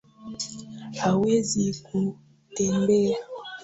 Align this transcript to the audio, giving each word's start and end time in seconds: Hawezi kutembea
Hawezi 1.01 1.73
kutembea 1.85 3.19